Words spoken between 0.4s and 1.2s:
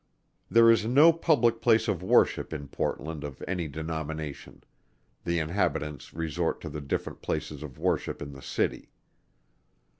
There is no